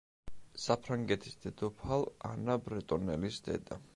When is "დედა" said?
3.49-3.81